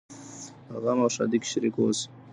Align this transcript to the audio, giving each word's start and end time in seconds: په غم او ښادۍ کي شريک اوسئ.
په 0.65 0.75
غم 0.83 0.99
او 1.03 1.09
ښادۍ 1.15 1.37
کي 1.41 1.47
شريک 1.53 1.75
اوسئ. 1.79 2.03